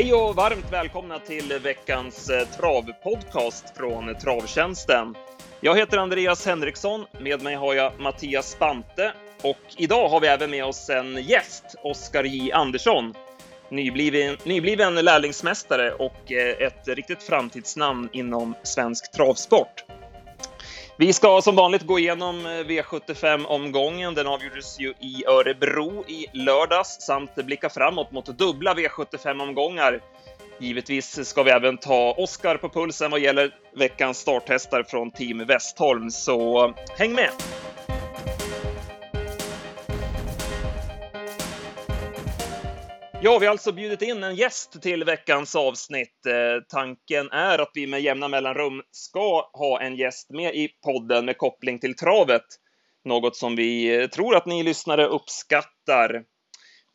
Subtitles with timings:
[0.00, 5.14] Hej och varmt välkomna till veckans eh, travpodcast från Travtjänsten.
[5.60, 7.04] Jag heter Andreas Henriksson.
[7.20, 9.12] Med mig har jag Mattias Spante
[9.42, 13.14] och idag har vi även med oss en gäst, Oskar J Andersson.
[13.70, 19.84] Nybliven, nybliven lärlingsmästare och eh, ett riktigt framtidsnamn inom svensk travsport.
[21.00, 24.14] Vi ska som vanligt gå igenom eh, V75-omgången.
[24.14, 30.00] Den avgjordes ju i Örebro i lördags samt blicka framåt mot dubbla V75-omgångar.
[30.58, 36.10] Givetvis ska vi även ta Oskar på pulsen vad gäller veckans starthästar från Team Westholm,
[36.10, 37.30] så eh, häng med!
[43.22, 46.26] Ja, vi har alltså bjudit in en gäst till veckans avsnitt.
[46.26, 51.24] Eh, tanken är att vi med jämna mellanrum ska ha en gäst med i podden
[51.24, 52.44] med koppling till travet.
[53.04, 56.24] Något som vi eh, tror att ni lyssnare uppskattar.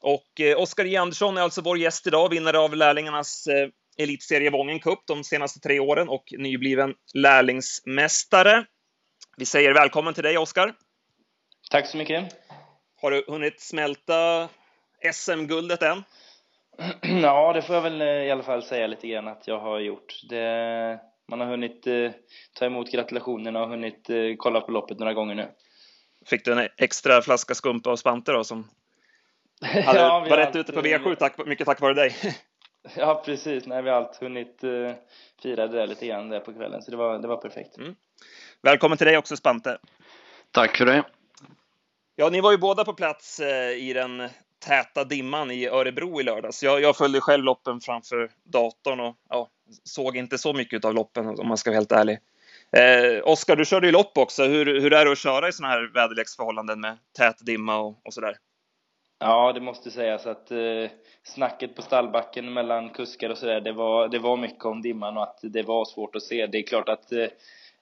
[0.01, 4.49] Och eh, Oskar J Andersson är alltså vår gäst idag, vinnare av lärlingarnas eh, elitserie
[4.49, 8.65] Vången Cup de senaste tre åren och nybliven lärlingsmästare.
[9.37, 10.73] Vi säger välkommen till dig, Oskar.
[11.71, 12.33] Tack så mycket.
[13.01, 14.49] Har du hunnit smälta
[15.13, 16.03] SM-guldet än?
[17.21, 19.79] Ja, det får jag väl eh, i alla fall säga lite grann att jag har
[19.79, 20.21] gjort.
[20.29, 22.11] Det, man har hunnit eh,
[22.53, 25.47] ta emot gratulationerna och hunnit eh, kolla på loppet några gånger nu.
[26.25, 28.69] Fick du en extra flaska skumpa och spante då som
[29.61, 32.15] hade, ja, var rätt allt, ute på V7 tack, mycket tack vare dig?
[32.95, 33.65] ja, precis.
[33.65, 34.91] Nej, vi har allt hunnit uh,
[35.41, 37.77] fira det där lite grann där på kvällen, så det var, det var perfekt.
[37.77, 37.95] Mm.
[38.61, 39.77] Välkommen till dig också, Spante.
[40.51, 41.03] Tack för det.
[42.15, 44.29] Ja, ni var ju båda på plats eh, i den
[44.66, 46.63] täta dimman i Örebro i lördags.
[46.63, 49.49] Jag, jag följde själv loppen framför datorn och ja,
[49.83, 52.19] såg inte så mycket av loppen om man ska vara helt ärlig.
[52.72, 54.44] Eh, Oskar, du körde ju lopp också.
[54.44, 58.13] Hur, hur är det att köra i sådana här väderleksförhållanden med tät dimma och, och
[58.13, 58.38] sådär?
[59.19, 60.57] Ja, det måste sägas att eh,
[61.23, 65.23] snacket på stallbacken mellan kuskar och sådär, det var, det var mycket om dimman och
[65.23, 66.47] att det var svårt att se.
[66.47, 67.28] Det är klart att eh,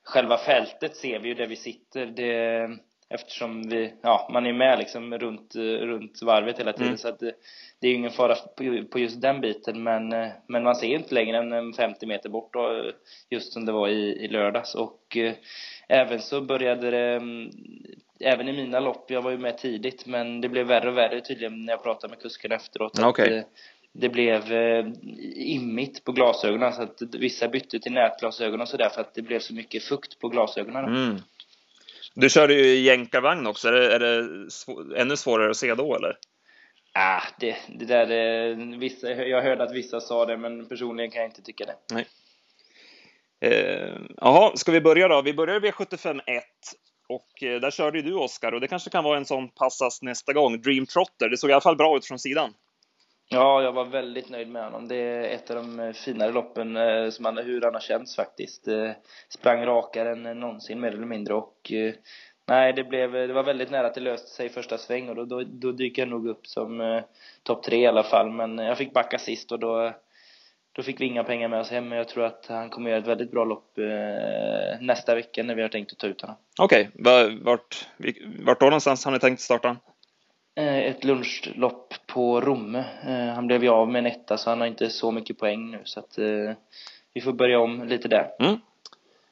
[0.03, 2.05] själva fältet ser vi ju där vi sitter.
[2.05, 2.69] Det,
[3.13, 6.97] eftersom vi, ja, man är med liksom runt, runt varvet hela tiden mm.
[6.97, 7.33] så att det,
[7.79, 10.09] det är ingen fara på, på just den biten men,
[10.47, 12.91] men man ser inte längre än 50 meter bort då,
[13.29, 15.33] just som det var i, i lördags och eh,
[15.87, 17.51] även så började det mm,
[18.19, 21.21] även i mina lopp, jag var ju med tidigt men det blev värre och värre
[21.21, 23.25] tydligen när jag pratade med kuskarna efteråt okay.
[23.25, 23.49] att, eh,
[23.93, 24.85] det blev eh,
[25.35, 29.39] immigt på glasögonen så att vissa bytte till nätglasögon och sådär för att det blev
[29.39, 30.85] så mycket fukt på glasögonen.
[30.85, 31.15] Mm.
[32.15, 33.67] Du körde ju jänkarvagn också.
[33.67, 36.17] Är det, är det svår, ännu svårare att se då eller?
[36.93, 41.21] Ah, det, det där, eh, vissa, jag hörde att vissa sa det, men personligen kan
[41.21, 41.75] jag inte tycka det.
[41.91, 42.05] Nej.
[43.41, 45.21] Eh, jaha, eh, ska vi börja då?
[45.21, 46.43] Vi börjar vid 75 1
[47.09, 50.01] och eh, där körde ju du Oskar och det kanske kan vara en sån passas
[50.01, 50.61] nästa gång.
[50.61, 52.53] Dream Trotter, det såg i alla fall bra ut från sidan.
[53.33, 54.87] Ja, jag var väldigt nöjd med honom.
[54.87, 58.15] Det är ett av de eh, finare loppen eh, som han, hur han har känts
[58.15, 58.67] faktiskt.
[58.67, 58.91] Eh,
[59.29, 61.71] sprang rakare än någonsin mer eller mindre och
[62.47, 65.15] nej, det blev, det var väldigt nära att det löste sig i första sväng och
[65.15, 67.03] då, då, då dyker jag nog upp som eh,
[67.43, 68.29] topp tre i alla fall.
[68.29, 69.93] Men jag fick backa sist och då,
[70.71, 71.89] då fick vi inga pengar med oss hem.
[71.89, 75.55] Men jag tror att han kommer göra ett väldigt bra lopp eh, nästa vecka när
[75.55, 76.35] vi har tänkt att ta ut honom.
[76.59, 77.39] Okej, okay.
[77.41, 77.87] vart,
[78.39, 79.77] vart då någonstans har ni tänkt starta?
[80.55, 82.85] Eh, ett lunchlopp på Romme.
[83.07, 85.71] Eh, han blev ju av med en etta så han har inte så mycket poäng
[85.71, 86.51] nu så att eh,
[87.13, 88.31] vi får börja om lite där.
[88.39, 88.57] Mm.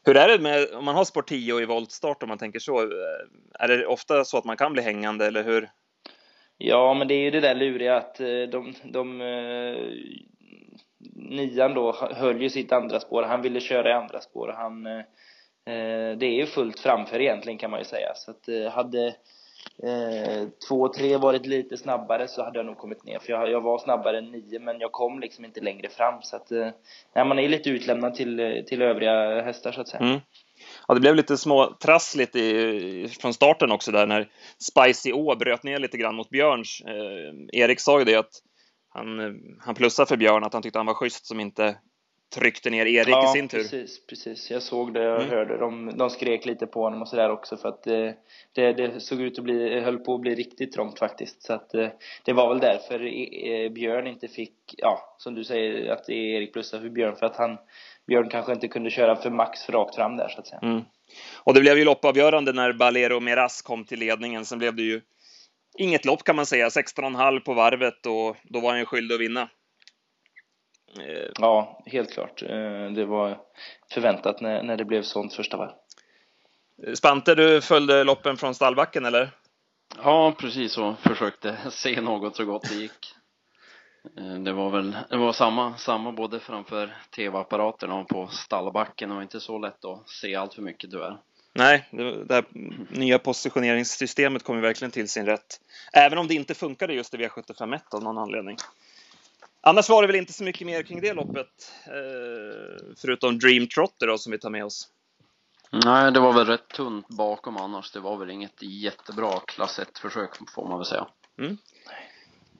[0.04, 2.80] Hur är det med om man har sport 10 i voltstart om man tänker så?
[3.60, 5.70] Är det ofta så att man kan bli hängande eller hur?
[6.58, 8.16] Ja, men det är ju det där luriga att
[8.52, 9.18] de, de
[11.16, 13.24] nian då höll ju sitt andra spår.
[13.24, 14.54] Han ville köra i andra spår.
[14.58, 14.84] Han,
[16.18, 18.14] det är ju fullt framför egentligen kan man ju säga.
[18.16, 19.16] Så att hade
[19.84, 23.20] eh, två, tre varit lite snabbare så hade jag nog kommit ner.
[23.20, 26.22] För jag, jag var snabbare än nio, men jag kom liksom inte längre fram.
[26.22, 26.70] Så att, eh,
[27.16, 30.04] nej, man är lite utlämnad till, eh, till övriga hästar så att säga.
[30.04, 30.20] Mm.
[30.88, 34.30] Ja, det blev lite småtrassligt i, från starten också där när
[34.60, 36.82] Spicy Å bröt ner lite grann mot Björns.
[36.88, 38.32] Eh, Erik sa ju det att
[38.90, 41.76] han, eh, han plussade för Björn, att han tyckte han var schysst som inte
[42.34, 43.58] tryckte ner Erik ja, i sin tur.
[43.58, 44.52] precis, precis.
[44.52, 45.30] Jag såg det och mm.
[45.30, 45.58] hörde.
[45.58, 48.16] De, de skrek lite på honom och sådär också för att det,
[48.54, 51.44] det, det, såg ut att bli, höll på att bli riktigt trångt faktiskt.
[51.44, 51.70] Så att
[52.26, 56.84] det var väl därför e, Björn inte fick, ja, som du säger, att Erik plussade
[56.84, 57.58] för Björn för att han,
[58.08, 60.60] Björn kanske inte kunde köra för max för rakt fram där så att säga.
[60.64, 60.82] Mm.
[61.44, 64.46] Och det blev ju loppavgörande när Balero Meras kom till ledningen.
[64.46, 65.02] Sen blev det ju
[65.78, 69.22] inget lopp kan man säga, 16,5 på varvet och då var han ju skyldig att
[69.22, 69.50] vinna.
[71.00, 72.42] Eh, ja, helt klart.
[72.42, 73.38] Eh, det var
[73.94, 75.72] förväntat när, när det blev sånt första varv.
[76.96, 79.30] Spante, du följde loppen från stallbacken eller?
[80.04, 80.96] Ja, precis så.
[81.02, 83.16] Försökte se något så gott det gick.
[84.18, 89.10] Eh, det var väl, det var samma, samma både framför tv-apparaterna och på stallbacken.
[89.10, 91.18] Det var inte så lätt att se allt för mycket tyvärr.
[91.54, 92.46] Nej, det, det här
[92.90, 95.62] nya positioneringssystemet kom ju verkligen till sin rätt.
[95.94, 98.58] Även om det inte funkade just i V751 av någon anledning.
[99.64, 104.08] Annars var det väl inte så mycket mer kring det loppet, eh, förutom Dream Trotter
[104.08, 104.90] då, som vi tar med oss.
[105.72, 107.92] Nej, det var väl rätt tunt bakom annars.
[107.92, 111.08] Det var väl inget jättebra klass 1-försök får man väl säga.
[111.40, 111.58] Mm.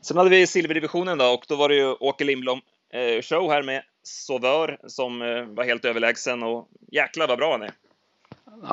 [0.02, 2.62] Sen hade vi silverdivisionen då och då var det ju Åke Lindblom
[2.94, 7.62] eh, show här med Sauveur som eh, var helt överlägsen och jäklar vad bra han
[7.62, 7.72] är.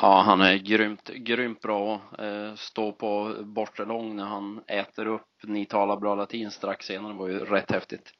[0.01, 2.01] Ja, han är grymt, grymt bra.
[2.19, 7.13] Eh, stå på bortre lång när han äter upp Ni talar bra latin strax senare
[7.13, 8.13] var ju rätt häftigt.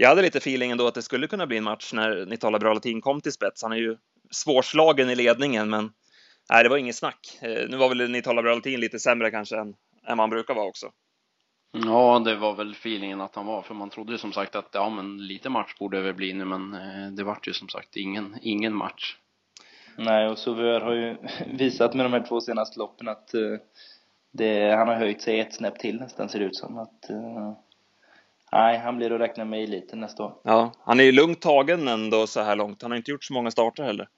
[0.00, 2.58] Jag hade lite feeling ändå att det skulle kunna bli en match när Ni talar
[2.58, 3.62] bra latin kom till spets.
[3.62, 3.96] Han är ju
[4.30, 5.92] svårslagen i ledningen, men
[6.50, 7.38] nej, det var inget snack.
[7.42, 9.74] Eh, nu var väl Ni talar bra latin lite sämre kanske än,
[10.08, 10.90] än man brukar vara också.
[11.72, 14.68] Ja, det var väl feelingen att han var, för man trodde ju som sagt att
[14.72, 17.68] ja, men lite match borde det väl bli nu, men eh, det vart ju som
[17.68, 19.16] sagt ingen, ingen match.
[19.96, 21.16] Nej, och Sauveur har ju
[21.56, 23.58] visat med de här två senaste loppen att uh,
[24.30, 26.78] det, han har höjt sig ett snäpp till nästan ser det ut som.
[26.78, 27.52] Att, uh,
[28.52, 30.34] nej, han blir att räkna med i eliten nästa år.
[30.42, 32.82] Ja, han är ju lugnt tagen ändå så här långt.
[32.82, 34.08] Han har inte gjort så många starter heller.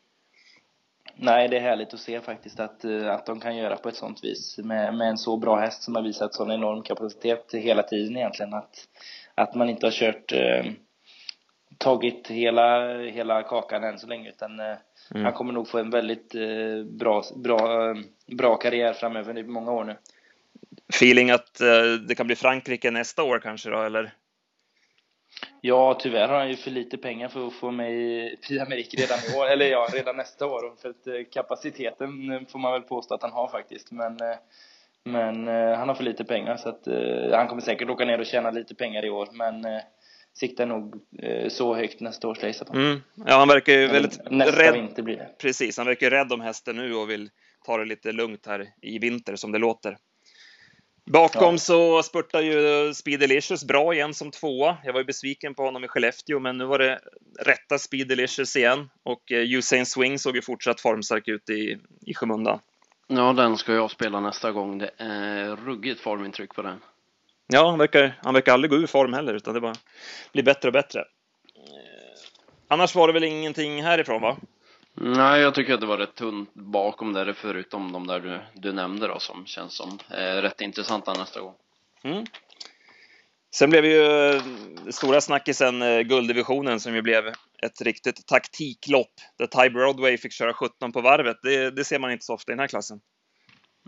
[1.16, 3.96] Nej, det är härligt att se faktiskt att, uh, att de kan göra på ett
[3.96, 7.82] sånt vis med, med en så bra häst som har visat sån enorm kapacitet hela
[7.82, 8.54] tiden egentligen.
[8.54, 8.88] Att,
[9.34, 10.32] att man inte har kört
[11.78, 14.60] tagit hela, hela kakan än så länge utan
[15.14, 15.24] Mm.
[15.24, 17.94] Han kommer nog få en väldigt eh, bra, bra,
[18.26, 19.96] bra karriär framöver i många år nu.
[20.88, 24.12] Feeling att eh, det kan bli Frankrike nästa år kanske då, eller?
[25.60, 29.18] Ja, tyvärr har han ju för lite pengar för att få med i Amerique redan
[29.18, 30.74] i år, eller ja, redan nästa år.
[30.82, 32.10] För att eh, kapaciteten
[32.48, 34.36] får man väl påstå att han har faktiskt, men eh,
[35.04, 38.18] men eh, han har för lite pengar så att eh, han kommer säkert åka ner
[38.18, 39.80] och tjäna lite pengar i år, men eh,
[40.34, 42.64] siktar nog eh, så högt nästa års race.
[42.72, 43.00] Mm.
[43.14, 44.74] Ja, han verkar ju väldigt nästa rädd.
[44.74, 45.28] vinter blir det.
[45.38, 47.30] Precis, han verkar ju rädd om hästen nu och vill
[47.66, 49.96] ta det lite lugnt här i vinter som det låter.
[51.12, 51.58] Bakom ja.
[51.58, 54.76] så spurtar ju Speedelicious bra igen som tvåa.
[54.84, 57.00] Jag var ju besviken på honom i Skellefteå, men nu var det
[57.40, 62.58] rätta Speedelicious igen och eh, Usain Swing såg ju fortsatt formstark ut i, i skymundan.
[63.06, 64.78] Ja, den ska jag spela nästa gång.
[64.78, 66.80] Det är ruggigt formintryck på den.
[67.46, 69.74] Ja, han verkar, han verkar aldrig gå ur form heller, utan det bara
[70.32, 71.00] blir bättre och bättre.
[71.00, 71.04] Eh,
[72.68, 74.36] annars var det väl ingenting härifrån, va?
[74.94, 78.72] Nej, jag tycker att det var rätt tunt bakom där, förutom de där du, du
[78.72, 81.54] nämnde då, som känns som eh, rätt intressanta nästa gång.
[82.02, 82.24] Mm.
[83.54, 84.42] Sen blev ju eh,
[84.90, 87.28] stora snackisen eh, gulddivisionen som ju blev
[87.62, 91.36] ett riktigt taktiklopp där Ty Broadway fick köra 17 på varvet.
[91.42, 93.00] Det, det ser man inte så ofta i den här klassen.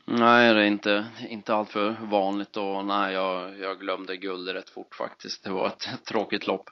[0.06, 4.70] Nej, det är inte, inte allt för vanligt och nej, jag, jag glömde guld rätt
[4.70, 5.44] fort faktiskt.
[5.44, 6.70] Det var ett tråkigt lopp.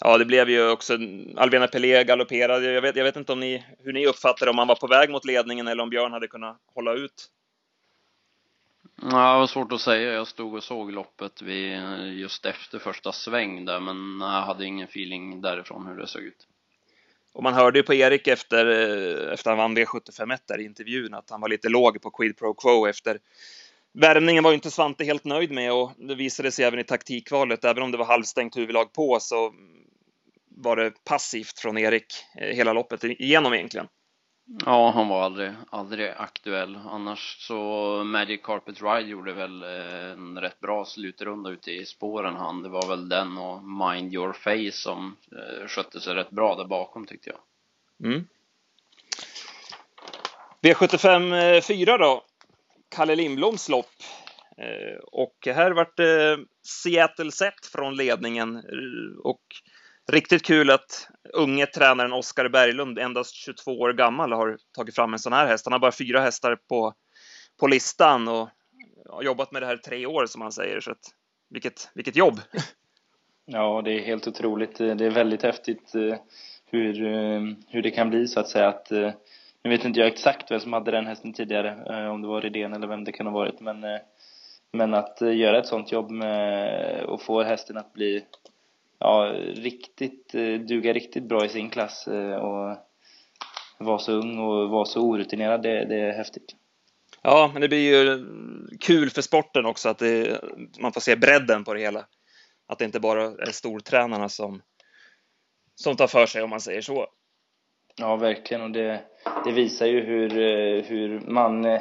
[0.00, 0.98] Ja, det blev ju också
[1.36, 2.72] Alvena Pelé galopperade.
[2.72, 5.10] Jag vet, jag vet inte om ni, hur ni uppfattade om han var på väg
[5.10, 7.30] mot ledningen eller om Björn hade kunnat hålla ut.
[9.02, 10.12] Ja, det var svårt att säga.
[10.12, 11.78] Jag stod och såg loppet vid,
[12.18, 16.46] just efter första sväng där, men jag hade ingen feeling därifrån hur det såg ut.
[17.34, 21.14] Och man hörde ju på Erik efter, eh, efter han vann V751 där i intervjun
[21.14, 23.18] att han var lite låg på Quid Pro Quo efter
[23.96, 27.64] Värmningen var ju inte Svante helt nöjd med och det visade sig även i taktikvalet.
[27.64, 29.54] Även om det var halvstängt huvudlag på så
[30.48, 32.06] var det passivt från Erik
[32.40, 33.88] eh, hela loppet igenom egentligen.
[34.64, 36.78] Ja, han var aldrig, aldrig aktuell.
[36.88, 37.54] Annars så
[38.04, 42.62] Magic Carpet Ride gjorde väl eh, en rätt bra slutrunda ute i spåren han.
[42.62, 46.64] Det var väl den och Mind Your Face som eh, skötte sig rätt bra där
[46.64, 47.38] bakom tyckte jag.
[48.08, 48.26] Mm.
[50.62, 52.24] V75 4 då.
[52.94, 53.86] Kalle Lindbloms lopp.
[54.58, 59.42] Eh, och här vart det Seattle Set från ledningen eh, och
[60.12, 65.18] Riktigt kul att unge tränaren Oskar Berglund, endast 22 år gammal, har tagit fram en
[65.18, 65.66] sån här häst.
[65.66, 66.94] Han har bara fyra hästar på,
[67.60, 68.48] på listan och
[69.08, 70.80] har jobbat med det här tre år som han säger.
[70.80, 70.98] Så att,
[71.50, 72.40] vilket, vilket jobb!
[73.46, 74.78] Ja, det är helt otroligt.
[74.78, 75.90] Det är väldigt häftigt
[76.66, 76.94] hur,
[77.68, 78.68] hur det kan bli så att säga.
[78.68, 78.92] Att,
[79.64, 82.40] nu vet inte jag exakt vem som hade den hästen tidigare, eh, om det var
[82.40, 84.00] Redén eller vem det kan ha varit, men, eh,
[84.72, 88.24] men att eh, göra ett sånt jobb med och få hästen att bli
[88.98, 90.32] ja, riktigt,
[90.68, 92.06] duga riktigt bra i sin klass
[92.40, 92.76] och
[93.78, 96.56] vara så ung och vara så orutinerad, det, det är häftigt.
[97.22, 98.26] Ja, men det blir ju
[98.80, 100.40] kul för sporten också att det,
[100.80, 102.06] man får se bredden på det hela.
[102.66, 104.62] Att det inte bara är stortränarna som,
[105.74, 107.08] som tar för sig om man säger så.
[107.96, 109.00] Ja, verkligen och det,
[109.44, 111.80] det visar ju hur, eh, hur man eh,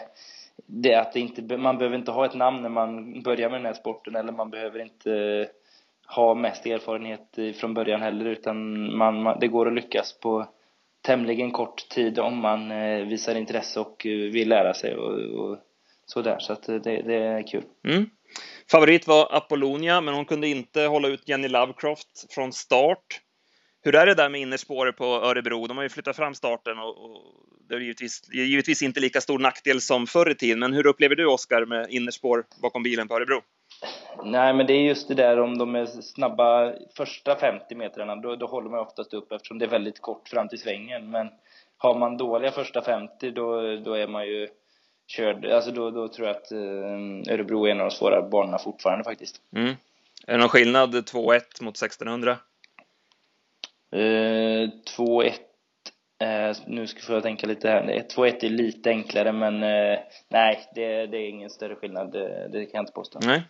[0.66, 3.66] det att det inte, man behöver inte ha ett namn när man börjar med den
[3.66, 5.48] här sporten eller man behöver inte eh,
[6.16, 10.48] ha mest erfarenhet från början heller utan man, man, det går att lyckas på
[11.02, 12.70] tämligen kort tid om man
[13.10, 15.58] visar intresse och vill lära sig och, och
[16.06, 17.64] sådär så att det, det är kul.
[17.88, 18.10] Mm.
[18.72, 23.22] Favorit var Apollonia, men hon kunde inte hålla ut Jenny Lovecraft från start.
[23.86, 25.68] Hur är det där med innerspåret på Örebro?
[25.68, 27.22] De har ju flyttat fram starten och, och
[27.70, 30.60] det är givetvis, givetvis inte lika stor nackdel som förr i tiden.
[30.60, 33.42] Men hur upplever du, Oskar, med innerspår bakom bilen på Örebro?
[34.26, 38.36] Nej, men det är just det där om de är snabba första 50 metrarna, då,
[38.36, 41.12] då håller man oftast upp eftersom det är väldigt kort fram till svängen.
[41.12, 41.30] Men
[41.78, 44.48] har man dåliga första 50, då, då är man ju
[45.08, 45.46] körd.
[45.46, 49.04] Alltså då, då tror jag att eh, Örebro är en av de svåra banorna fortfarande
[49.04, 49.42] faktiskt.
[49.56, 49.74] Mm.
[50.28, 52.38] Är det någon skillnad 2-1 mot 1600?
[53.94, 55.32] Eh, 2-1
[56.24, 58.06] eh, nu ska jag tänka lite här.
[58.16, 62.12] 2-1 är lite enklare men eh, nej, det, det, är ingen större skillnad.
[62.12, 63.20] Det, det kan jag inte påstå.
[63.26, 63.44] Nej.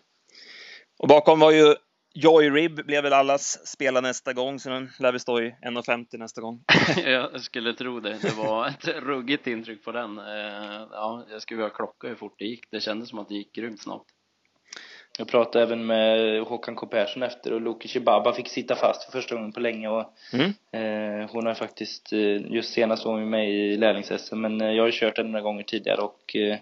[0.99, 1.75] Och bakom var ju
[2.15, 6.17] Joy Rib blev väl allas spela nästa gång, så den lär vi stå i 1,50
[6.17, 6.63] nästa gång.
[7.05, 8.17] jag skulle tro det.
[8.21, 10.17] Det var ett ruggigt intryck på den.
[10.17, 12.71] Eh, ja, jag skulle vilja klocka hur fort det gick.
[12.71, 14.12] Det kändes som att det gick grymt snabbt.
[15.17, 19.11] Jag pratade även med Håkan K Persson efter och Loki Shibaba fick sitta fast för
[19.11, 20.53] första gången på länge och mm.
[20.71, 24.83] eh, hon har faktiskt, eh, just senast var hon med i lärlings men eh, jag
[24.83, 26.57] har kört henne några gånger tidigare och eh,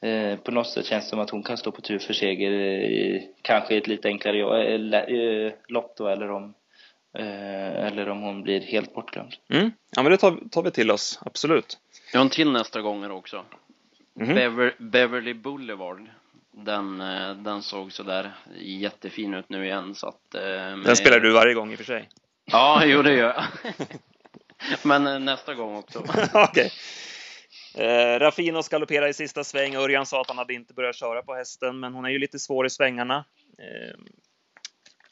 [0.00, 2.50] Eh, på något sätt känns det som att hon kan stå på tur för seger
[2.50, 6.54] i, kanske i ett lite enklare äh, lopp då eller om
[7.18, 9.34] äh, eller om hon blir helt bortglömd.
[9.48, 9.70] Mm.
[9.90, 11.78] Ja men det tar, tar, vi till oss, absolut.
[12.12, 13.44] Jag har en till nästa gånger också.
[14.20, 14.34] Mm.
[14.34, 16.08] Bever, Beverly Boulevard.
[16.64, 16.98] Den,
[17.44, 20.20] den såg sådär jättefin ut nu igen så att...
[20.32, 20.84] Med...
[20.84, 22.08] Den spelar du varje gång i och för sig.
[22.50, 23.74] Ja, jo det gör jag.
[24.82, 26.04] men nästa gång också.
[26.34, 26.70] Okay.
[27.74, 29.76] Eh, Raffinos galopperar i sista sväng.
[29.76, 32.38] Örjan sa att han hade inte börjat köra på hästen, men hon är ju lite
[32.38, 33.24] svår i svängarna.
[33.58, 33.98] Eh,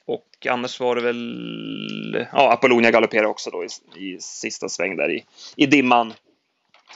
[0.06, 3.68] och annars var det väl, ja, Apollonia galopperar också då i,
[4.14, 5.24] i sista sväng där i,
[5.56, 6.14] i dimman.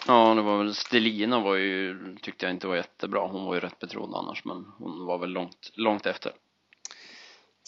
[0.07, 3.27] Ja, det var väl Stelina var ju, tyckte jag inte var jättebra.
[3.27, 6.33] Hon var ju rätt betrodd annars, men hon var väl långt, långt efter.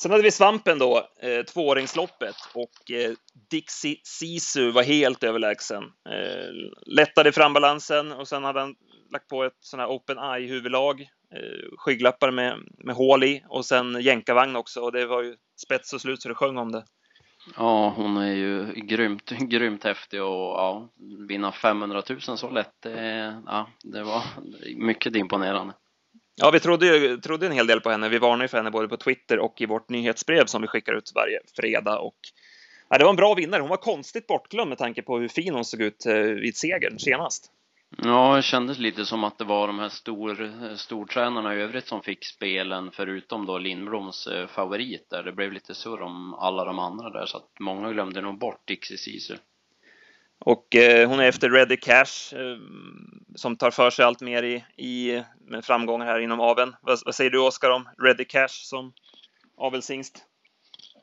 [0.00, 3.12] Sen hade vi Svampen då, eh, tvååringsloppet och eh,
[3.50, 5.82] Dixie Sisu var helt överlägsen.
[5.84, 8.74] Eh, lättade frambalansen och sen hade han
[9.12, 13.64] lagt på ett sån här open eye huvudlag, eh, skygglappar med, med hål i och
[13.64, 16.84] sen jänkarvagn också och det var ju spets och slut så det sjöng om det.
[17.56, 20.88] Ja, hon är ju grymt, grymt häftig och ja,
[21.28, 24.22] vinna 500 000 så lätt, det, ja, det var
[24.76, 25.74] mycket imponerande.
[26.34, 28.08] Ja, vi trodde, ju, trodde en hel del på henne.
[28.08, 30.92] Vi varnade ju för henne både på Twitter och i vårt nyhetsbrev som vi skickar
[30.92, 31.98] ut varje fredag.
[31.98, 32.16] Och,
[32.88, 33.60] ja, det var en bra vinnare.
[33.60, 36.98] Hon var konstigt bortglömd med tanke på hur fin hon såg ut eh, vid segern
[36.98, 37.50] senast.
[37.98, 42.02] Ja, det kändes lite som att det var de här stor, stortränarna i övrigt som
[42.02, 45.22] fick spelen förutom då Lindbloms eh, favorit där.
[45.22, 48.66] Det blev lite surr om alla de andra där så att många glömde nog bort
[48.66, 49.36] Dixie Ceesay.
[50.44, 52.58] Och eh, hon är efter Ready Cash eh,
[53.34, 56.76] som tar för sig allt mer i, i med framgångar här inom aveln.
[56.82, 58.92] Vad, vad, säger du Oskar om Ready Cash som
[59.56, 60.26] avelshingst?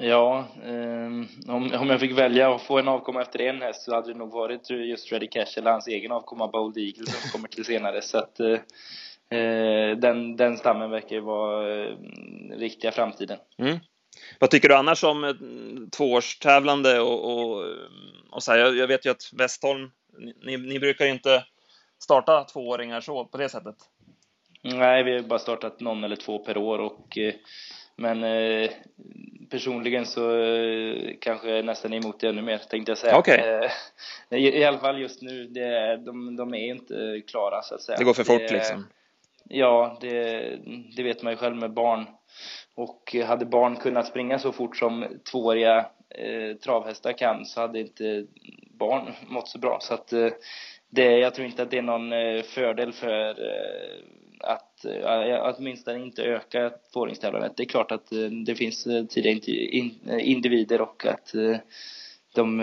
[0.02, 1.08] Ja, eh,
[1.56, 4.20] om, om jag fick välja att få en avkomma efter en häst så hade det
[4.20, 8.02] nog varit just Ready Cash eller hans egen avkomma Bold Eagle som kommer till senare.
[8.02, 8.60] Så att eh,
[9.40, 11.96] eh den, den stammen verkar ju vara eh,
[12.52, 13.38] riktiga framtiden.
[13.58, 13.78] Mm.
[14.40, 15.36] Vad tycker du annars om
[15.92, 17.66] tvåårstävlande och, och,
[18.32, 19.92] och så här, jag, jag, vet ju att Westholm,
[20.44, 21.46] ni, ni brukar ju inte
[22.04, 23.76] starta tvååringar så på det sättet.
[24.62, 27.34] Nej, vi har bara startat någon eller två per år och eh,
[28.00, 28.70] men eh,
[29.50, 33.18] personligen så eh, kanske jag nästan emot det ännu mer tänkte jag säga.
[33.18, 33.38] Okay.
[33.38, 33.72] Eh,
[34.40, 37.98] i, I alla fall just nu, det, de, de är inte klara så att säga.
[37.98, 38.88] Det går för fort det, liksom?
[39.50, 40.42] Ja, det,
[40.96, 42.06] det vet man ju själv med barn
[42.76, 45.78] och hade barn kunnat springa så fort som tvååriga
[46.10, 48.26] eh, travhästar kan så hade inte
[48.80, 49.78] barn mått så bra.
[49.82, 50.30] Så att eh,
[50.90, 54.56] det, jag tror inte att det är någon eh, fördel för eh,
[54.86, 57.58] att eh, åtminstone inte öka tvååringstävlandet.
[57.58, 61.34] Det är klart att eh, det finns eh, tidiga in, individer och att
[62.36, 62.58] de,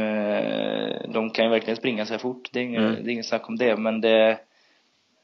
[1.14, 2.50] de kan ju verkligen springa så här fort.
[2.52, 3.04] Det är inget, mm.
[3.04, 4.38] det är inget snack om det, men det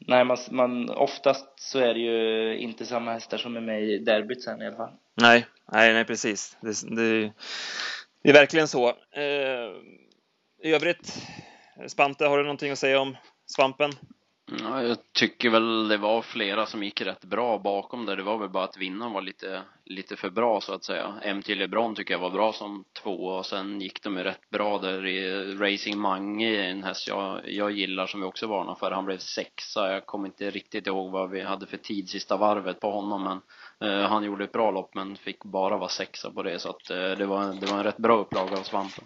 [0.06, 3.98] Nej, man, man, oftast så är det ju inte samma hästar som är med i
[3.98, 4.90] derbyt sen i alla fall.
[5.14, 6.56] Nej, nej, nej precis.
[6.60, 7.32] Det, det,
[8.22, 8.88] det är verkligen så.
[8.88, 9.70] Eh,
[10.62, 11.22] I övrigt,
[11.86, 13.90] Spante, har du någonting att säga om svampen?
[14.50, 18.16] Ja, jag tycker väl det var flera som gick rätt bra bakom där.
[18.16, 21.34] Det var väl bara att vinnaren var lite, lite för bra så att säga.
[21.34, 24.78] MT LeBron tycker jag var bra som två och sen gick de ju rätt bra
[24.78, 28.90] där i Racing Mange, en häst jag, jag gillar som vi också varnade för.
[28.90, 29.92] Han blev sexa.
[29.92, 33.40] Jag kommer inte riktigt ihåg vad vi hade för tid sista varvet på honom men
[33.90, 36.90] eh, han gjorde ett bra lopp men fick bara vara sexa på det så att
[36.90, 39.04] eh, det var, det var en rätt bra upplaga av Svampen.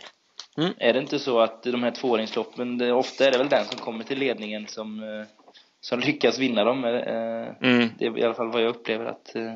[0.56, 0.72] Mm.
[0.78, 3.78] Är det inte så att de här tvååringsloppen, det, ofta är det väl den som
[3.78, 5.26] kommer till ledningen som, eh,
[5.80, 6.84] som lyckas vinna dem?
[6.84, 7.88] Eh, mm.
[7.98, 9.54] Det är i alla fall vad jag upplever att eh,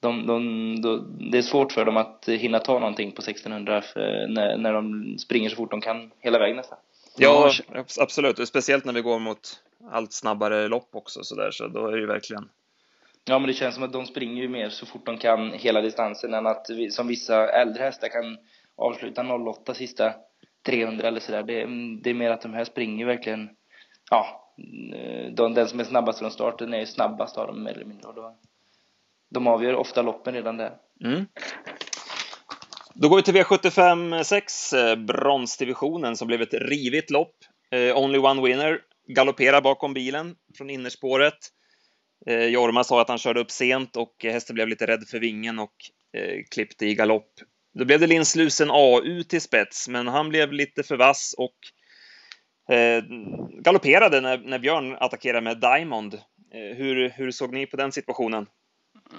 [0.00, 3.82] de, de, de, det är svårt för dem att hinna ta någonting på 1600
[4.28, 6.78] när, när de springer så fort de kan hela vägen nästan.
[7.18, 7.50] Ja,
[8.00, 8.48] absolut.
[8.48, 12.00] Speciellt när vi går mot allt snabbare lopp också så där, så då är det
[12.00, 12.48] ju verkligen
[13.28, 15.80] Ja, men det känns som att de springer ju mer så fort de kan hela
[15.80, 18.38] distansen än att vi, som vissa äldre hästar kan
[18.76, 20.14] avsluta 08 sista
[20.66, 21.42] 300 eller sådär.
[21.42, 21.54] Det,
[22.02, 23.50] det är mer att de här springer verkligen,
[24.10, 24.52] ja,
[24.94, 27.84] eh, de, den som är snabbast från starten är ju snabbast av dem mer eller
[27.84, 28.08] mindre.
[28.08, 28.36] Och då,
[29.30, 30.76] de avgör ofta loppen redan där.
[31.04, 31.26] Mm.
[32.94, 37.34] Då går vi till V75 6, eh, bronsdivisionen som blev ett rivigt lopp.
[37.70, 41.38] Eh, only one winner, galopperar bakom bilen från innerspåret.
[42.26, 45.58] Eh, Jorma sa att han körde upp sent och hästen blev lite rädd för vingen
[45.58, 45.74] och
[46.12, 47.32] eh, klippte i galopp
[47.78, 51.56] då blev det Lindslusen AU till spets, men han blev lite för vass och
[52.74, 53.04] eh,
[53.62, 56.14] galopperade när, när Björn attackerade med Diamond.
[56.14, 58.46] Eh, hur, hur såg ni på den situationen?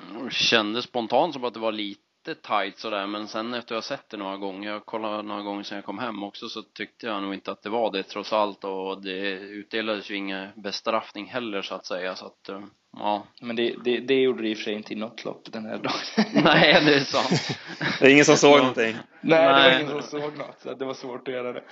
[0.09, 2.01] Mm, Jag kände spontant som att det var lite
[2.36, 5.75] tight sådär, men sen efter jag sett det några gånger, jag kollade några gånger sedan
[5.75, 8.63] jag kom hem också, så tyckte jag nog inte att det var det trots allt
[8.63, 12.62] och det utdelades ju ingen bestraffning heller så att säga, så att eh,
[13.00, 13.27] Ja.
[13.41, 15.65] Men det, det, det gjorde det i och för sig inte i något lopp den
[15.65, 15.93] här dagen.
[16.43, 17.57] Nej, det är sant.
[18.00, 18.93] det är ingen som såg någonting.
[18.93, 21.63] Nej, Nej, det var ingen som såg något, så det var svårt att göra det.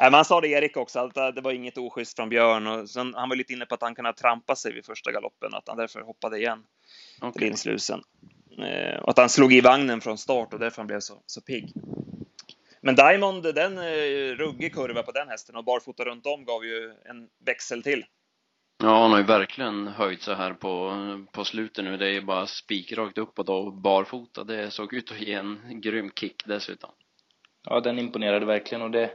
[0.00, 2.90] Nej, men han sa det Erik också, att det var inget oschysst från Björn och
[2.90, 5.68] sen, han var lite inne på att han kunde trampa sig vid första galoppen, att
[5.68, 6.62] han därför hoppade igen
[7.18, 7.32] okay.
[7.32, 8.02] till inslusen.
[8.62, 11.40] Eh, och att han slog i vagnen från start och därför han blev så, så
[11.40, 11.72] pigg.
[12.80, 16.92] Men Diamond, den eh, ruggig kurva på den hästen och barfota runt om gav ju
[17.04, 18.04] en växel till.
[18.82, 20.96] Ja, han har ju verkligen höjt sig här på,
[21.32, 21.96] på slutet nu.
[21.96, 24.44] Det är ju bara spikrakt uppåt och barfota.
[24.44, 26.90] Det såg ut att ge en grym kick dessutom.
[27.64, 29.10] Ja, den imponerade verkligen och det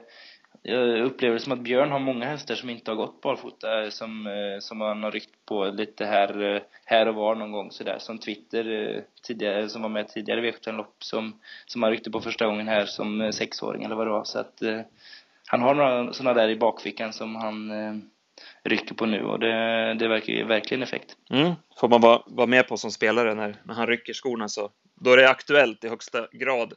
[0.62, 4.28] jag upplever det som att Björn har många hästar som inte har gått barfota som,
[4.28, 7.98] eh, som han har ryckt på lite här, eh, här och var någon gång sådär
[8.00, 12.22] som Twitter eh, tidigare, som var med tidigare i V75-lopp som, som han ryckte på
[12.22, 14.62] första gången här som sexåring eller vad det var så att
[15.48, 17.72] han har några sådana där i bakfickan som han
[18.64, 21.18] rycker på nu och det, det verkar ju verkligen effekt.
[21.30, 21.54] Mm.
[21.80, 25.14] Får man vara, vara med på som spelare när, när han rycker skorna så då
[25.14, 26.74] är det aktuellt i högsta grad.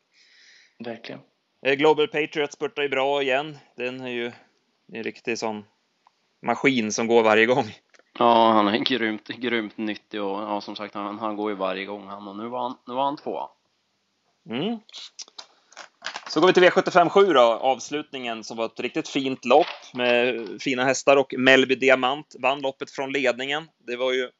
[0.78, 1.20] Verkligen.
[1.66, 3.58] Eh, Global Patriot spurtar ju bra igen.
[3.76, 4.32] Den är ju
[4.92, 5.64] en riktig sån
[6.42, 7.74] maskin som går varje gång.
[8.18, 11.84] Ja, han är grymt, grymt nyttig och ja, som sagt, han, han går ju varje
[11.84, 13.48] gång han och nu var han, nu var han tvåa.
[14.50, 14.78] Mm.
[16.28, 20.46] Så går vi till V75 7 då, avslutningen som var ett riktigt fint lopp med
[20.60, 23.68] fina hästar och Melby Diamant vann loppet från ledningen.
[23.86, 24.30] Det var ju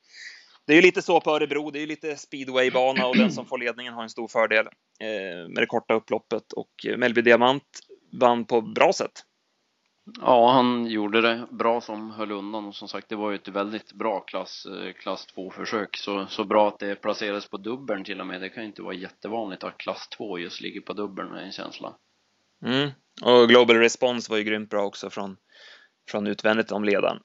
[0.69, 3.47] det är ju lite så på Örebro, det är ju lite speedwaybana och den som
[3.47, 4.67] får ledningen har en stor fördel
[5.01, 7.65] eh, med det korta upploppet och Melby Diamant
[8.13, 9.25] vann på bra sätt.
[10.21, 13.49] Ja, han gjorde det bra som höll undan och som sagt det var ju ett
[13.49, 18.05] väldigt bra klass, eh, klass 2 försök så, så bra att det placerades på dubbeln
[18.05, 18.41] till och med.
[18.41, 21.53] Det kan ju inte vara jättevanligt att klass 2 just ligger på dubbeln med en
[21.53, 21.95] känsla.
[22.65, 22.91] Mm.
[23.23, 25.37] Och Global Response var ju grymt bra också från,
[26.11, 27.19] från utvändigt om ledaren.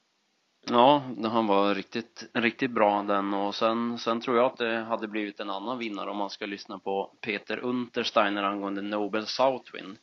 [0.70, 5.08] Ja, han var riktigt, riktigt bra den och sen, sen tror jag att det hade
[5.08, 9.98] blivit en annan vinnare om man ska lyssna på Peter Untersteiner angående Nobel Southwind.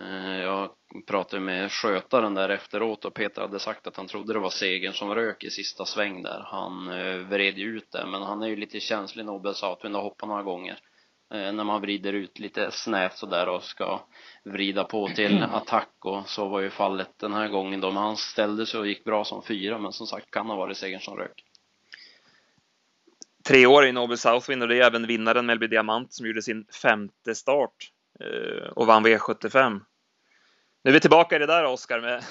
[0.00, 0.70] Eh, jag
[1.06, 4.92] pratade med skötaren där efteråt och Peter hade sagt att han trodde det var segern
[4.92, 6.42] som rök i sista sväng där.
[6.46, 10.02] Han eh, vred ju ut det, men han är ju lite känslig Nobel Southwind och
[10.02, 10.78] hoppar några gånger.
[11.34, 14.00] Eh, när man vrider ut lite snävt sådär och ska
[14.44, 17.90] vrida på till attack och så var ju fallet den här gången då.
[17.90, 20.76] Men han ställde sig och gick bra som fyra, men som sagt kan ha varit
[20.76, 21.44] segern som rök.
[23.48, 26.66] Tre år i Nobel Southwind och det är även vinnaren Melby Diamant som gjorde sin
[26.82, 29.80] femte start Eh, och vann V75.
[30.84, 32.22] Nu är vi tillbaka i det där Oskar med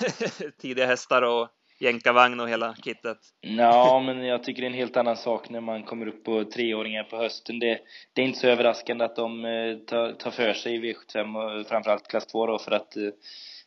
[0.58, 1.50] tidiga hästar och
[1.84, 3.18] jänkarvagn och hela kittet.
[3.42, 6.44] Ja, men jag tycker det är en helt annan sak när man kommer upp på
[6.44, 7.60] treåringar på hösten.
[7.60, 7.80] Det,
[8.14, 11.68] det är inte så överraskande att de eh, tar, tar för sig i V75 och
[11.68, 13.10] framförallt klass 2 då för att eh,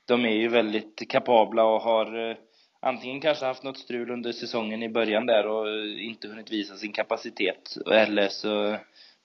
[0.04, 2.36] de är ju väldigt kapabla och har
[2.80, 6.92] antingen kanske haft något strul under säsongen i början där och inte hunnit visa sin
[6.92, 8.76] kapacitet eller så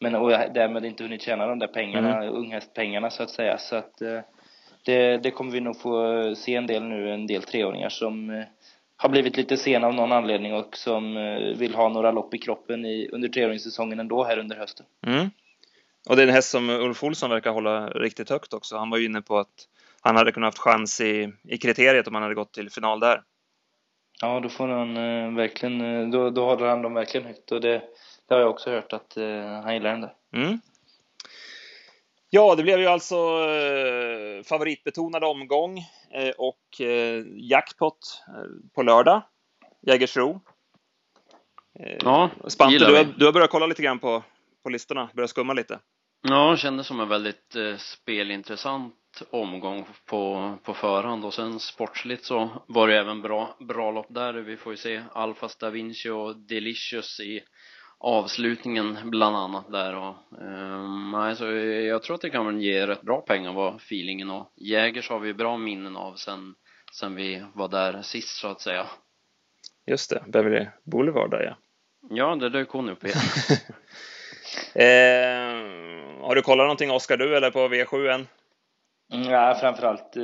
[0.02, 2.36] men och därmed inte hunnit tjäna de där pengarna, mm.
[2.36, 3.58] unghästpengarna så att säga.
[3.58, 4.20] Så att eh,
[4.86, 8.44] det, det kommer vi nog få se en del nu, en del treåringar som eh,
[9.02, 12.38] har blivit lite sena av någon anledning och som eh, vill ha några lopp i
[12.38, 14.86] kroppen i, under treåringssäsongen ändå här under hösten.
[15.08, 15.30] Mm.
[16.10, 18.78] Och det är en häst som Ulf Olsson verkar hålla riktigt högt också.
[18.78, 19.68] Han var ju inne på att
[20.02, 23.22] han hade kunnat haft chans i, i kriteriet om han hade gått till final där.
[24.22, 27.62] Ja, då får han eh, verkligen, eh, då, då håller han dem verkligen högt och
[27.62, 27.82] det,
[28.28, 30.14] det har jag också hört att eh, han gillar den där.
[30.34, 30.60] Mm.
[32.34, 33.16] Ja, det blev ju alltså
[33.50, 35.78] eh, favoritbetonad omgång
[36.14, 39.22] eh, och eh, jackpot eh, på lördag.
[39.88, 40.42] Jägersro.
[41.80, 44.24] Eh, Ja, Spante, du, har- du har börjat kolla lite grann på,
[44.64, 45.80] på listorna, börjat skumma lite.
[46.22, 48.96] Ja, kändes som en väldigt eh, spelintressant
[49.30, 54.34] omgång på, på förhand och sen sportsligt så var det även bra, bra lopp där.
[54.34, 57.42] Vi får ju se Alfas Da Vinci och Delicious i
[58.04, 63.02] avslutningen bland annat där och ehm, nej, så jag tror att det kan ge rätt
[63.02, 66.56] bra pengar var feelingen och Jägers har vi bra minnen av sen,
[66.94, 68.86] sen vi var där sist så att säga.
[69.88, 71.56] Just det, Beverly Boulevard där ja.
[72.10, 73.18] Ja, det dök hon upp igen.
[74.76, 78.28] Eh, har du kollat någonting Oskar du eller på V7 än?
[79.14, 80.24] Mm, Ja, framförallt eh,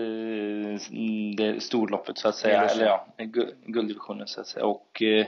[1.37, 5.25] det storloppet så att säga, eller ja, gu- gulddivisionen så att säga och eh,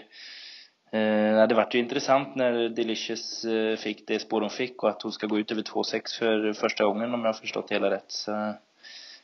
[0.91, 5.01] eh, det vart ju intressant när Delicious eh, fick det spår hon fick och att
[5.01, 7.89] hon ska gå ut över 2,6 för första gången om jag har förstått det hela
[7.89, 8.53] rätt så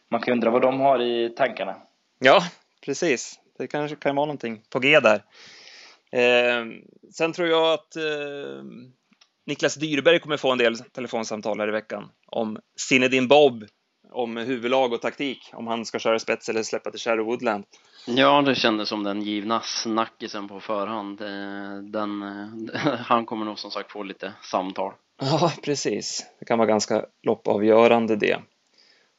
[0.10, 1.76] man kan undra vad de har i tankarna.
[2.20, 2.44] Ja,
[2.86, 3.40] precis.
[3.58, 5.24] Det kanske kan vara någonting på G där.
[6.12, 6.66] Eh,
[7.14, 8.64] sen tror jag att eh,
[9.46, 13.66] Niklas Dyrberg kommer få en del telefonsamtal här i veckan om Zinedine Bob,
[14.12, 17.64] om huvudlag och taktik, om han ska köra spets eller släppa till Shadow Woodland.
[18.08, 21.22] Ja, det kändes som den givna snackisen på förhand.
[21.22, 21.28] Eh,
[21.84, 24.94] Den, eh, han kommer nog som sagt få lite samtal.
[25.22, 26.26] Ja, precis.
[26.40, 28.40] Det kan vara ganska loppavgörande det.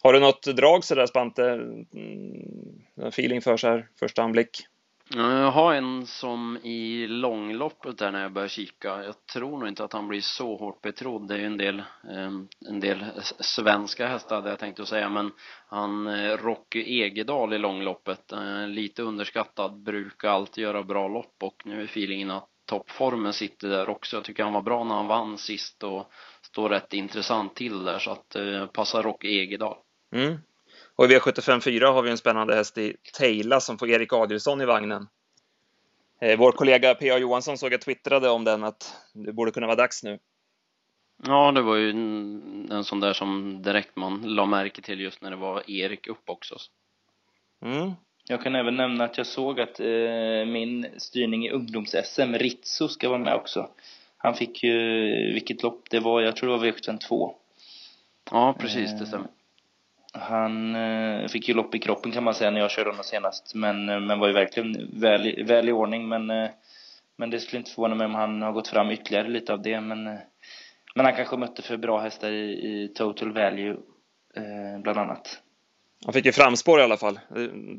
[0.03, 1.43] Har du något drag sådär Spante?
[1.43, 4.67] Mm, feeling för så här första anblick?
[5.15, 9.05] Jag har en som i långloppet där när jag börjar kika.
[9.05, 11.29] Jag tror nog inte att han blir så hårt betrodd.
[11.29, 13.05] Det är ju en del, ehm, en del
[13.41, 15.09] svenska hästar hade jag tänkt att säga.
[15.09, 15.33] Men
[15.69, 21.63] han, eh, Rocky Egedal i långloppet, eh, lite underskattad, brukar alltid göra bra lopp och
[21.65, 24.17] nu är feelingen att toppformen sitter där också.
[24.17, 26.11] Jag tycker han var bra när han vann sist och
[26.43, 29.77] står rätt intressant till där så att eh, passa Rocky Egedal.
[30.15, 30.39] Mm.
[30.97, 34.61] Och i V75 4 har vi en spännande häst i Teila som får Erik Adielsson
[34.61, 35.09] i vagnen.
[36.21, 37.19] Eh, vår kollega P.A.
[37.19, 40.19] Johansson såg jag twittrade om den att det borde kunna vara dags nu.
[41.25, 45.31] Ja, det var ju en, sån där som direkt man la märke till just när
[45.31, 46.57] det var Erik upp också.
[47.63, 47.93] Mm.
[48.29, 53.09] Jag kan även nämna att jag såg att eh, min styrning i ungdoms-SM, Ritso, ska
[53.09, 53.69] vara med också.
[54.17, 54.73] Han fick ju,
[55.33, 57.35] vilket lopp det var, jag tror det var V75 2.
[58.31, 59.29] Ja, precis, det Eh, stämmer.
[60.21, 63.55] Han eh, fick ju lopp i kroppen kan man säga när jag körde honom senast,
[63.55, 66.09] men, eh, men var ju verkligen väl, väl i ordning.
[66.09, 66.51] Men, eh,
[67.17, 69.81] men det skulle inte förvåna mig om han har gått fram ytterligare lite av det.
[69.81, 70.05] Men,
[70.95, 73.77] men han kanske mötte för bra hästar i, i total value,
[74.83, 75.43] bland annat.
[76.05, 77.19] Han fick ju framspår i alla fall.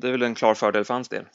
[0.01, 1.25] Det, är väl en klar fördel för hans del.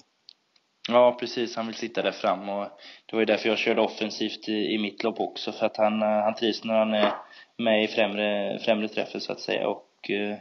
[0.88, 1.56] Ja, precis.
[1.56, 2.68] Han vill sitta där fram och
[3.06, 5.52] det var ju därför jag körde offensivt i, i mitt lopp också.
[5.52, 7.12] För att han, han trivs när han är
[7.58, 9.68] med i främre, främre träffen så att säga.
[9.68, 10.38] Och eh,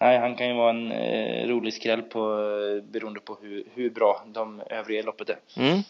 [0.00, 3.90] nej, han kan ju vara en eh, rolig skräll på, eh, beroende på hur, hur
[3.90, 5.38] bra de övriga i loppet är.
[5.56, 5.82] Mm.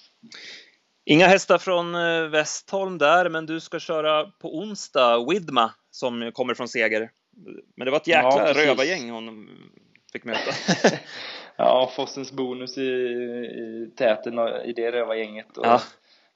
[1.04, 6.54] Inga hästar från eh, Westholm där, men du ska köra på onsdag Widma som kommer
[6.54, 7.10] från Seger.
[7.76, 9.48] Men det var ett jäkla Ja, rövargäng hon
[10.12, 10.50] fick möta.
[11.60, 15.58] Ja, Fossens bonus i, i täten och i det rövargänget.
[15.58, 15.80] Och Ja.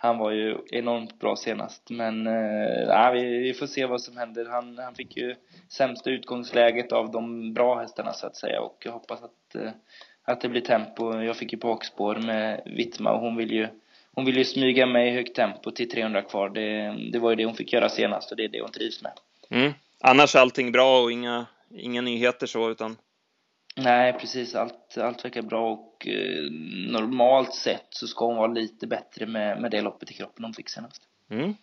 [0.03, 1.91] Han var ju enormt bra senast.
[1.91, 4.45] Men eh, vi, vi får se vad som händer.
[4.45, 5.35] Han, han fick ju
[5.69, 8.61] sämsta utgångsläget av de bra hästarna så att säga.
[8.61, 9.71] Och jag hoppas att, eh,
[10.25, 11.21] att det blir tempo.
[11.21, 13.69] Jag fick ju bakspår med Vittma och hon vill ju
[14.13, 16.49] hon vill ju smyga med i högt tempo till 300 kvar.
[16.49, 19.03] Det, det var ju det hon fick göra senast och det är det hon trivs
[19.03, 19.13] med.
[19.51, 19.73] Mm.
[20.01, 22.97] Annars allting bra och inga, inga nyheter så, utan
[23.77, 24.55] Nej, precis.
[24.55, 26.51] Allt, allt verkar bra och eh,
[26.93, 30.55] normalt sett så ska hon vara lite bättre med, med det loppet i kroppen hon
[30.55, 31.03] fick senast.
[31.31, 31.55] Mm.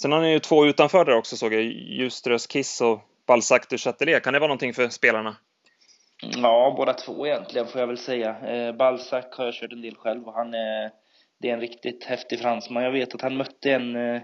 [0.00, 3.78] Sen har ni ju två utanför där också såg jag, Ljuströs Kiss och Balzac du
[3.78, 4.22] Châtelet.
[4.22, 5.36] Kan det vara någonting för spelarna?
[6.22, 8.38] Ja, båda två egentligen får jag väl säga.
[8.38, 10.90] Eh, Balzac har jag kört en del själv och han är,
[11.38, 12.82] det är en riktigt häftig fransman.
[12.82, 14.22] Jag vet att han mötte en, eh,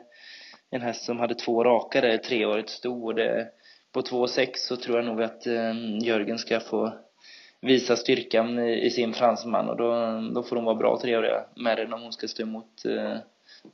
[0.70, 3.48] en häst som hade två raka där, treårigt sto och det,
[3.92, 6.92] på 2,6 så tror jag nog att eh, Jörgen ska få
[7.60, 11.92] visa styrkan i, sin fransman och då, då får de vara bra treåriga med den
[11.92, 13.16] om hon ska stå emot eh,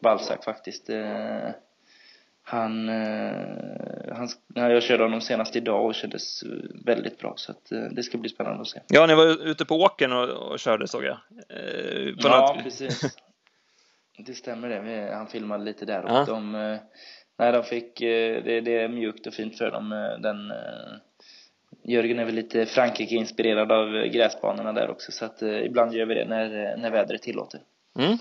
[0.01, 0.91] Balzac faktiskt.
[0.91, 1.51] Eh,
[2.43, 6.45] han, eh, han, jag körde honom senast idag och kändes
[6.85, 8.81] väldigt bra så att eh, det ska bli spännande att se.
[8.89, 11.19] Ja, ni var ute på åkern och, och körde såg jag.
[11.49, 12.65] Eh, ja, något...
[12.65, 13.17] precis.
[14.19, 15.15] Det stämmer det.
[15.15, 16.25] Han filmade lite där och ja.
[16.25, 16.79] de, eh,
[17.39, 19.93] nej, de fick, eh, det, det är mjukt och fint för dem.
[19.93, 20.93] Eh, den, eh,
[21.85, 26.25] Jörgen är väl lite Frankrike-inspirerad av gräsbanorna där också så att ibland gör vi det
[26.29, 27.61] när, när vädret tillåter.
[27.99, 28.19] Mm.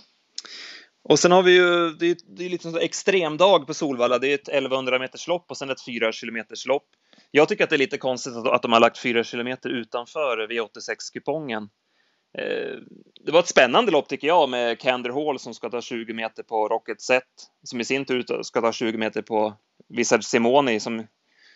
[1.04, 4.19] Och sen har vi ju, det är, det är lite en extremdag på Solvalla.
[4.19, 6.88] Det är ett 1100 meters lopp och sen ett 4 kilometers lopp.
[7.32, 10.47] Jag tycker att det är lite konstigt att, att de har lagt 4 kilometer utanför
[10.49, 11.69] V86-kupongen.
[12.37, 12.77] Eh,
[13.25, 16.43] det var ett spännande lopp tycker jag med Kander Hall som ska ta 20 meter
[16.43, 17.23] på Rocket Set
[17.63, 19.53] som i sin tur ska ta 20 meter på
[19.89, 21.07] Wizard Simoni som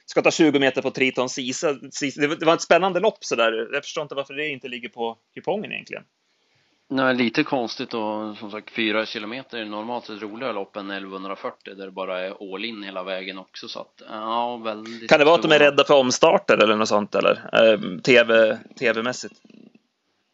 [0.06, 1.74] ska ta 20 meter på Triton Sisa.
[2.16, 3.70] Det var ett spännande lopp så där.
[3.74, 6.04] Jag förstår inte varför det inte ligger på kupongen egentligen.
[6.90, 11.76] Nej, lite konstigt och som sagt fyra kilometer är normalt ett roligare lopp än 1140
[11.76, 15.26] där det bara är all in hela vägen också så att ja, väldigt Kan det
[15.26, 17.50] vara att de är rädda för omstarter eller något sånt eller?
[17.54, 19.36] Eh, TV, tv-mässigt?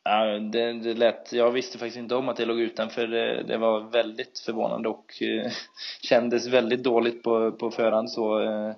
[0.04, 3.08] Ja, det, det lät, jag visste faktiskt inte om att det låg utanför.
[3.08, 5.52] Det, det var väldigt förvånande och eh,
[6.02, 8.42] kändes väldigt dåligt på, på förhand så.
[8.42, 8.76] Eh,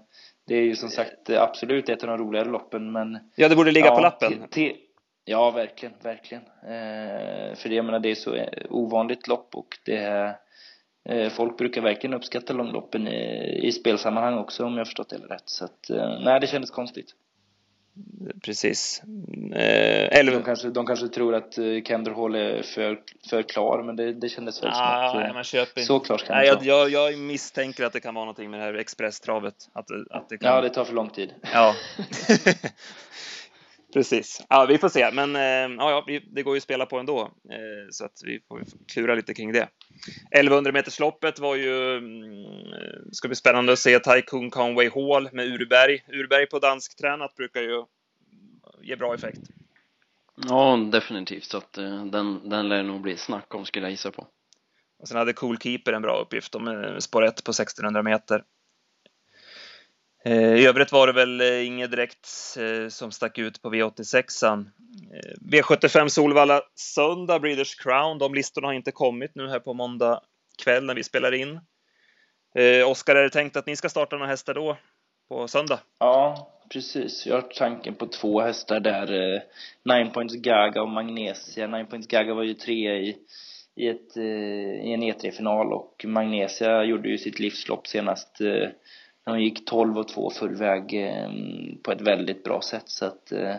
[0.47, 3.71] det är ju som sagt absolut ett av de roligare loppen men Ja, det borde
[3.71, 4.47] ligga ja, på lappen.
[5.25, 6.43] Ja, verkligen, verkligen.
[6.43, 10.37] Eh, för det, jag menar, det är så eh, ovanligt lopp och det är,
[11.09, 15.49] eh, folk brukar verkligen uppskatta långloppen i, i spelsammanhang också om jag förstått det rätt.
[15.49, 17.15] Så att, eh, nej, det kändes konstigt.
[18.43, 19.01] Precis.
[19.55, 20.31] Eh, eller...
[20.31, 24.13] de, kanske, de kanske tror att uh, Kender Hall är för, för klar, men det,
[24.13, 26.89] det kändes väl ah, som att uh, man köper så klart kan nej, jag, jag,
[26.89, 29.55] jag, misstänker att det kan vara någonting med det här expresstravet.
[29.73, 30.55] Att, att det kan...
[30.55, 31.33] Ja, det tar för lång tid.
[31.53, 31.75] Ja.
[33.95, 34.45] Precis.
[34.49, 35.11] Ja, vi får se.
[35.11, 38.61] Men eh, ja, det går ju att spela på ändå, eh, så att vi får
[38.93, 39.69] klura lite kring det.
[40.31, 46.03] 1100 metersloppet var ju, mm, ska bli spännande att se Tycoon Conway Hall med Urberg.
[46.07, 47.85] Urberg på dansktränat brukar ju
[48.81, 49.41] ge bra effekt.
[50.47, 51.45] Ja, definitivt.
[51.45, 54.27] Så att eh, den, den lär nog bli snack om skulle jag gissa på.
[54.99, 58.43] Och sen hade Cool Keeper en bra uppgift med spår 1 på 1600 meter.
[60.25, 62.27] Eh, I övrigt var det väl eh, inget direkt
[62.59, 64.65] eh, som stack ut på V86.
[65.51, 68.17] V75 Solvalla söndag, Breeders Crown.
[68.17, 70.21] De listorna har inte kommit nu här på måndag
[70.63, 71.59] kväll när vi spelar in.
[72.85, 74.77] Oskar, är det tänkt att ni ska starta några hästar då
[75.29, 75.79] på söndag?
[75.99, 77.25] Ja, precis.
[77.25, 79.41] Jag har tanken på två hästar där.
[79.83, 81.67] Nine Points Gaga och Magnesia.
[81.67, 83.17] Nine Points Gaga var ju trea i,
[83.75, 88.41] i, ett, i en E3-final och Magnesia gjorde ju sitt livslopp senast
[89.25, 91.29] de gick 12 och 2 full väg eh,
[91.83, 93.55] på ett väldigt bra sätt så att eh,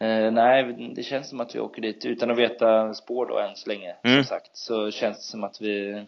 [0.00, 3.56] eh, nej, det känns som att vi åker dit utan att veta spår då än
[3.56, 4.16] så länge mm.
[4.16, 6.04] som sagt så känns det som att vi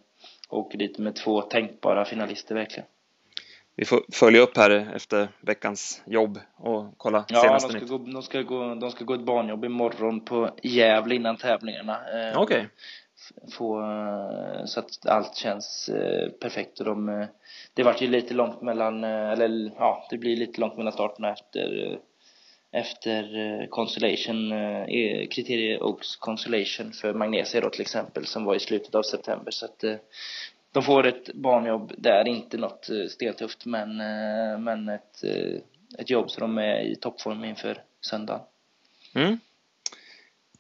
[0.49, 2.87] åker dit med två tänkbara finalister verkligen.
[3.77, 8.05] Vi får följa upp här efter veckans jobb och kolla ja, senaste de ska, gå,
[8.05, 11.99] de, ska gå, de ska gå ett banjobb imorgon på Gävle innan tävlingarna.
[12.35, 12.43] Okej.
[12.43, 12.67] Okay
[13.53, 17.27] få eh, så att allt känns eh, perfekt och de eh,
[17.75, 21.99] det vart ju lite långt mellan eller ja det blir lite långt mellan starterna efter
[22.73, 24.51] efter consolation
[25.31, 29.65] kriterie Oaks consolation för Magnesia då till exempel som var i slutet av september så
[29.65, 29.85] att
[30.73, 33.97] de får ett barnjobb där, inte något stentufft men
[34.65, 35.25] men ett
[35.99, 38.43] ett jobb så de är i toppform inför söndagen.
[39.15, 39.39] Mm.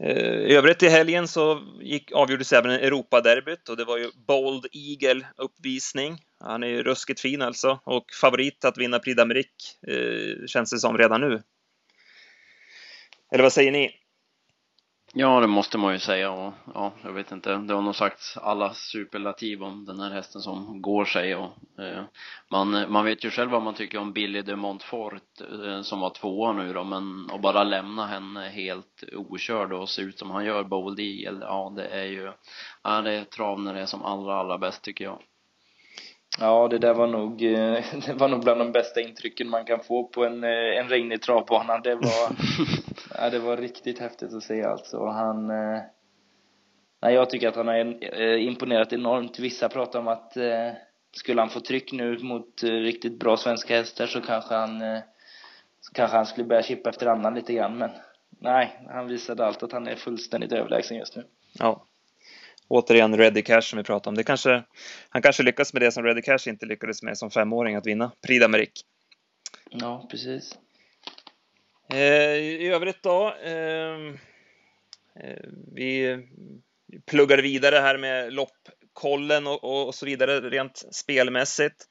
[0.01, 4.67] Eh, I övrigt i helgen så gick, avgjordes även Europaderbyt och det var ju Bold
[4.73, 6.19] Eagle uppvisning.
[6.41, 10.79] Han är ju ruskigt fin alltså och favorit att vinna Prix d'Amérique eh, känns det
[10.79, 11.43] som redan nu.
[13.33, 14.04] Eller vad säger ni?
[15.17, 17.57] Ja, det måste man ju säga och ja, jag vet inte.
[17.57, 22.05] Det har nog sagts alla superlativ om den här hästen som går sig och eh,
[22.51, 26.11] man, man vet ju själv vad man tycker om Billy de Montfort eh, som var
[26.11, 30.45] tvåa nu då, men att bara lämna henne helt okörd och se ut som han
[30.45, 32.33] gör, Bold Eagle, ja det är ju,
[32.83, 35.19] ja det är trav när det är som allra, allra bäst tycker jag.
[36.41, 39.81] Ja, det där var nog, eh, det var nog bland de bästa intrycken man kan
[39.81, 41.79] få på en, eh, en regnig travbana.
[41.79, 42.37] Det var,
[43.19, 45.07] ja, det var riktigt häftigt att se alltså.
[45.07, 45.81] Han, eh,
[47.03, 48.05] nej, jag tycker att han har
[48.37, 49.39] imponerat enormt.
[49.39, 50.37] Vissa pratar om att
[51.17, 54.81] skulle han få tryck nu mot riktigt bra svenska hästar så kanske han,
[55.81, 57.79] så kanske han skulle börja chippa efter annan lite grann.
[57.79, 57.91] Men
[58.41, 61.25] nej, han visade allt att han är fullständigt överlägsen just nu.
[61.59, 61.87] Ja,
[62.69, 64.15] återigen Ready Cash som vi pratade om.
[64.15, 64.63] Det kanske,
[65.09, 68.13] han kanske lyckas med det som Ready Cash inte lyckades med som femåring, att vinna
[68.27, 68.81] Prix d'Amérique.
[69.71, 70.59] Ja, precis.
[71.93, 74.19] Eh, I övrigt då, ehm,
[75.21, 76.19] eh, vi
[77.07, 81.85] pluggar vidare här med loppkollen och, och, så vidare rent spelmässigt.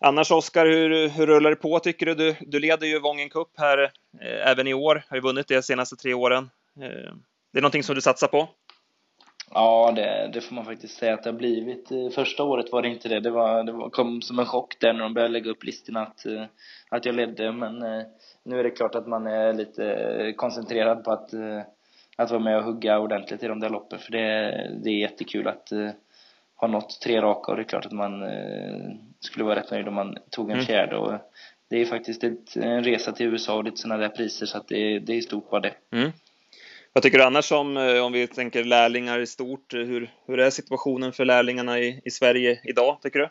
[0.00, 2.14] Annars Oskar, hur, hur rullar det på tycker du?
[2.14, 3.78] Du, du leder ju Vången Cup här
[4.20, 6.50] eh, även i år, har ju vunnit det de senaste tre åren.
[6.80, 7.14] Eh,
[7.52, 8.48] det är någonting som du satsar på?
[9.50, 11.90] Ja, det, det, får man faktiskt säga att det har blivit.
[11.90, 13.20] Eh, första året var det inte det.
[13.20, 16.02] Det, var, det var, kom som en chock där när de började lägga upp listorna
[16.02, 16.44] att, eh,
[16.88, 17.52] att jag ledde.
[17.52, 18.02] Men eh,
[18.44, 21.30] nu är det klart att man är lite koncentrerad på att,
[22.16, 23.98] att vara med och hugga ordentligt i de där loppen.
[23.98, 24.50] För det,
[24.82, 25.72] det är jättekul att
[26.56, 28.24] ha nått tre raka och det är klart att man
[29.20, 30.66] skulle vara rätt nöjd om man tog en mm.
[30.66, 30.96] fjärde.
[30.96, 31.12] Och
[31.70, 34.68] det är faktiskt ett, en resa till USA och lite sådana där priser så att
[34.68, 35.74] det, det är stort bara det.
[35.92, 36.12] Mm.
[36.94, 39.74] Vad tycker du annars om, eh, om vi tänker lärlingar i stort?
[39.74, 43.28] Hur, hur är situationen för lärlingarna i, i Sverige idag, tycker du?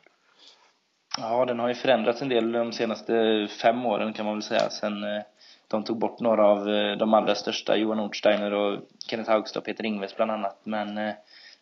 [1.18, 4.70] Ja, den har ju förändrats en del de senaste fem åren kan man väl säga.
[4.70, 5.22] Sen eh,
[5.68, 9.66] de tog bort några av eh, de allra största, Johan Nordsteiner och Kenneth Haugstad och
[9.66, 10.62] Peter Ingves bland annat.
[10.64, 11.16] Men, men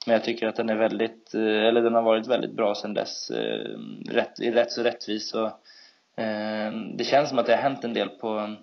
[0.05, 3.31] jag tycker att den är väldigt, eller den har varit väldigt bra sedan dess.
[4.09, 5.51] Rätt, rätt så rättvis och
[6.97, 8.55] det känns som att det har hänt en del på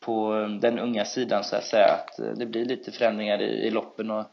[0.00, 3.70] på den unga sidan så att säga att eh, det blir lite förändringar i, i
[3.70, 4.24] loppen och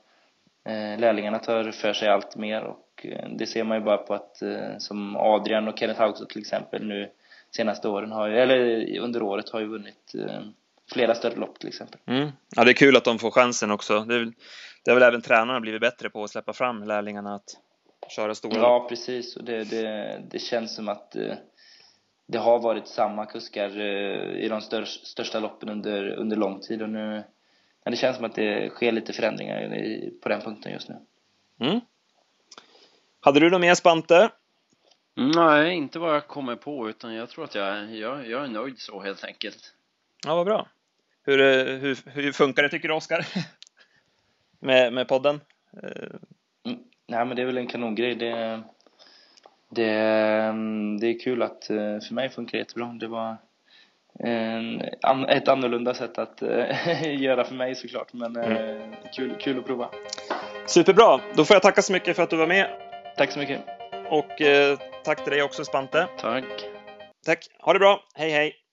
[0.65, 4.13] eh, lärlingarna tar för sig allt mer och eh, det ser man ju bara på
[4.13, 7.09] att eh, som Adrian och Kenneth Haugstad till exempel nu
[7.51, 10.41] senaste åren har ju, eller under året har ju vunnit eh,
[10.93, 11.99] flera större lopp till exempel.
[12.05, 12.29] Mm.
[12.55, 13.99] Ja, det är kul att de får chansen också.
[13.99, 14.25] Det,
[14.83, 17.57] det har väl även tränarna blivit bättre på att släppa fram lärlingarna att
[18.09, 21.33] köra stora Ja, precis och det, det, det känns som att eh,
[22.27, 26.89] det har varit samma kuskar eh, i de största loppen under, under lång tid och
[26.89, 27.23] nu
[27.87, 30.95] men det känns som att det sker lite förändringar på den punkten just nu.
[31.59, 31.81] Mm.
[33.19, 34.29] Hade du något mer Spante?
[35.15, 38.79] Nej, inte vad jag kommer på utan jag tror att jag, jag, jag är nöjd
[38.79, 39.73] så helt enkelt.
[40.25, 40.67] Ja, vad bra.
[41.23, 43.27] Hur, eh, hur, hur funkar det tycker du Oskar?
[44.59, 45.41] med, med podden?
[46.65, 46.79] Mm.
[47.07, 48.15] Nej men det är väl en kanongrej.
[48.15, 48.63] Det,
[49.69, 49.91] det,
[50.49, 52.85] mm, det är kul att, eh, för mig funkar det jättebra.
[52.99, 53.37] Det var
[54.19, 54.81] en,
[55.29, 58.93] ett annorlunda sätt att eh, göra för mig såklart, men eh, mm.
[59.15, 59.89] kul, kul att prova.
[60.65, 61.19] Superbra!
[61.35, 62.67] Då får jag tacka så mycket för att du var med.
[63.17, 63.61] Tack så mycket.
[64.09, 66.07] Och eh, tack till dig också Spante.
[66.17, 66.45] Tack.
[67.25, 67.39] Tack.
[67.59, 68.03] Ha det bra.
[68.15, 68.66] Hej hej.